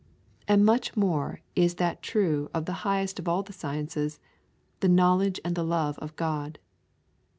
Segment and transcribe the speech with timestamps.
[0.47, 4.19] And much more is that true of the highest of all the sciences,
[4.79, 6.57] the knowledge and the love of God.